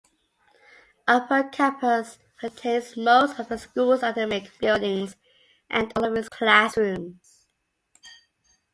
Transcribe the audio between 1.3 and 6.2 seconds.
Campus contains most of the school's academic buildings and all of